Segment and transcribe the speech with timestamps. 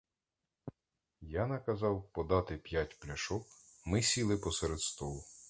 [1.31, 3.47] Я наказав подати п'ять пляшок,
[3.85, 5.21] ми сіли посеред столу.